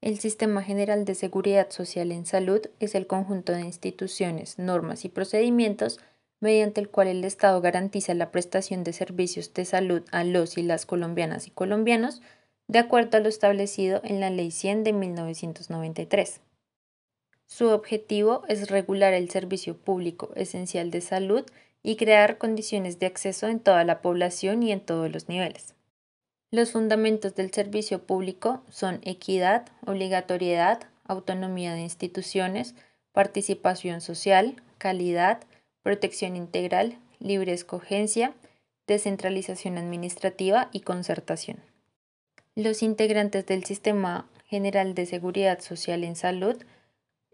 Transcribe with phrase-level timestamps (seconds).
[0.00, 5.08] El Sistema General de Seguridad Social en Salud es el conjunto de instituciones, normas y
[5.08, 5.98] procedimientos
[6.38, 10.62] mediante el cual el Estado garantiza la prestación de servicios de salud a los y
[10.62, 12.22] las colombianas y colombianos
[12.68, 16.42] de acuerdo a lo establecido en la Ley 100 de 1993.
[17.46, 21.44] Su objetivo es regular el servicio público esencial de salud
[21.82, 25.74] y crear condiciones de acceso en toda la población y en todos los niveles.
[26.50, 32.74] Los fundamentos del servicio público son equidad, obligatoriedad, autonomía de instituciones,
[33.12, 35.42] participación social, calidad,
[35.82, 38.32] protección integral, libre escogencia,
[38.86, 41.58] descentralización administrativa y concertación.
[42.54, 46.56] Los integrantes del Sistema General de Seguridad Social en Salud,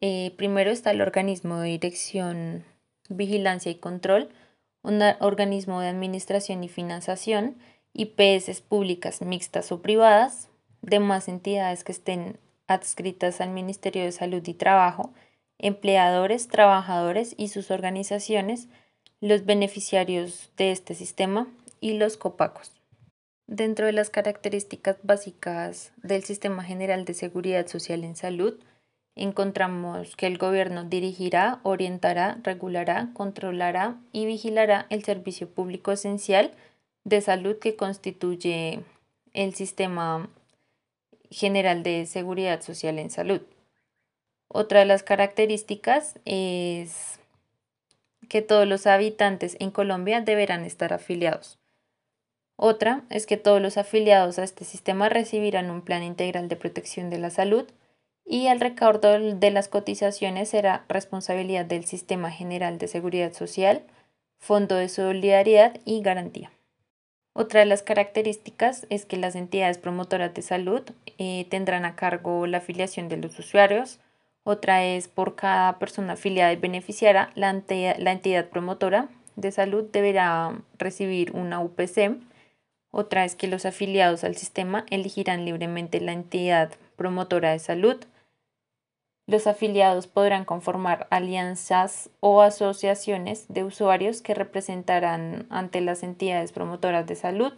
[0.00, 2.64] eh, primero está el organismo de dirección,
[3.10, 4.30] vigilancia y control,
[4.82, 7.56] un organismo de administración y financiación,
[7.94, 10.48] IPS públicas mixtas o privadas,
[10.80, 15.12] demás entidades que estén adscritas al Ministerio de Salud y Trabajo,
[15.58, 18.68] empleadores, trabajadores y sus organizaciones,
[19.20, 21.48] los beneficiarios de este sistema
[21.80, 22.72] y los copacos.
[23.46, 28.58] Dentro de las características básicas del Sistema General de Seguridad Social en Salud,
[29.14, 36.52] encontramos que el gobierno dirigirá, orientará, regulará, controlará y vigilará el servicio público esencial
[37.04, 38.84] de salud que constituye
[39.32, 40.28] el Sistema
[41.30, 43.40] General de Seguridad Social en Salud.
[44.48, 47.18] Otra de las características es
[48.28, 51.58] que todos los habitantes en Colombia deberán estar afiliados.
[52.56, 57.10] Otra es que todos los afiliados a este sistema recibirán un plan integral de protección
[57.10, 57.66] de la salud
[58.24, 63.82] y el recaudo de las cotizaciones será responsabilidad del Sistema General de Seguridad Social,
[64.38, 66.52] Fondo de Solidaridad y Garantía.
[67.34, 70.82] Otra de las características es que las entidades promotoras de salud
[71.18, 74.00] eh, tendrán a cargo la afiliación de los usuarios,
[74.44, 81.30] otra es por cada persona afiliada y beneficiaria, la, entidad promotora de salud deberá recibir
[81.32, 82.16] una UPC.
[82.90, 88.04] Otra es que los afiliados al sistema elegirán libremente la entidad promotora de salud.
[89.26, 97.06] Los afiliados podrán conformar alianzas o asociaciones de usuarios que representarán ante las entidades promotoras
[97.06, 97.52] de salud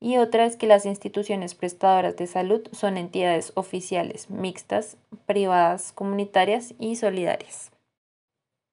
[0.00, 6.74] y otra es que las instituciones prestadoras de salud son entidades oficiales, mixtas, privadas, comunitarias
[6.78, 7.70] y solidarias.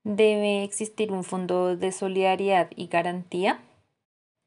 [0.04, 3.62] Debe existir un fondo de solidaridad y garantía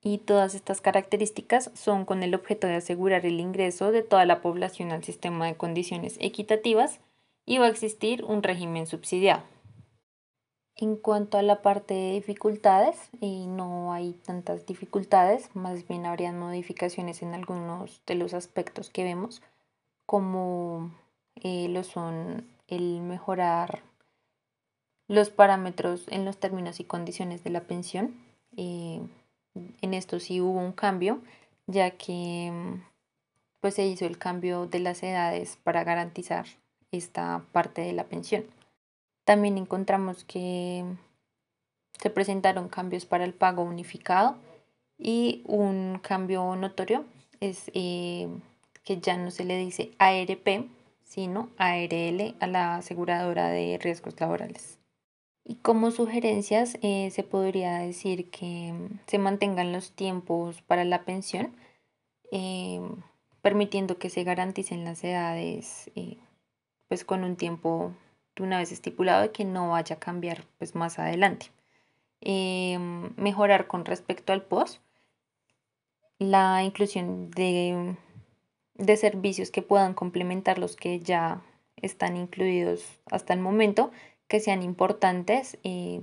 [0.03, 4.43] y todas estas características son con el objeto de asegurar el ingreso de toda la
[4.43, 7.01] población al sistema de condiciones equitativas
[7.47, 9.43] y va a existir un régimen subsidiado.
[10.79, 17.23] En cuanto a la parte de dificultades, no hay tantas dificultades, más bien habrían modificaciones
[17.23, 19.41] en algunos de los aspectos que vemos,
[20.05, 20.91] como
[21.37, 23.81] eh, lo son el mejorar
[25.09, 28.15] los parámetros en los términos y condiciones de la pensión.
[28.59, 29.01] Eh,
[29.81, 31.23] en esto sí hubo un cambio,
[31.67, 32.53] ya que
[33.61, 36.45] pues, se hizo el cambio de las edades para garantizar
[36.97, 38.45] esta parte de la pensión.
[39.25, 40.85] También encontramos que
[42.01, 44.37] se presentaron cambios para el pago unificado
[44.99, 47.05] y un cambio notorio
[47.41, 48.29] es eh,
[48.85, 50.69] que ya no se le dice ARP,
[51.05, 54.79] sino ARL a la aseguradora de riesgos laborales.
[55.45, 58.75] Y como sugerencias eh, se podría decir que
[59.07, 61.55] se mantengan los tiempos para la pensión,
[62.33, 62.81] eh,
[63.43, 65.91] permitiendo que se garanticen las edades
[66.89, 67.95] pues con un tiempo
[68.39, 71.51] una vez estipulado que no vaya a cambiar pues más adelante.
[72.21, 74.81] Em, mejorar con respecto al post,
[76.19, 77.97] la inclusión de,
[78.75, 81.43] de servicios que puedan complementar los que ya
[81.77, 83.91] están incluidos hasta el momento,
[84.29, 86.01] que sean importantes, y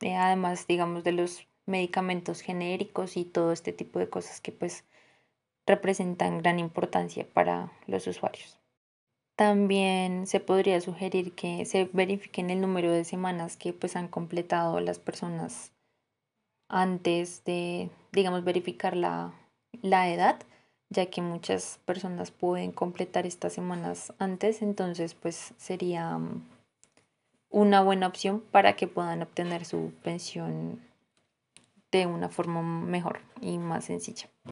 [0.00, 4.84] eh, además digamos de los medicamentos genéricos y todo este tipo de cosas que pues
[5.66, 8.63] representan gran importancia para los usuarios.
[9.36, 14.78] También se podría sugerir que se verifiquen el número de semanas que pues han completado
[14.80, 15.72] las personas
[16.68, 19.32] antes de, digamos, verificar la,
[19.82, 20.40] la edad,
[20.88, 26.42] ya que muchas personas pueden completar estas semanas antes, entonces pues sería mm,
[27.50, 30.80] una buena opción para que puedan obtener su pensión
[31.90, 34.28] de una forma mejor y más sencilla.